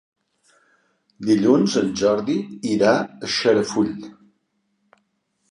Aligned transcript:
Dilluns 1.27 1.75
en 1.81 1.91
Jordi 1.99 2.39
irà 2.71 2.95
a 2.97 3.31
Xarafull. 3.35 3.93